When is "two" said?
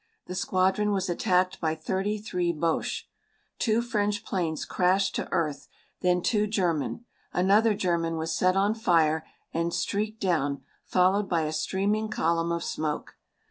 3.59-3.83, 6.23-6.47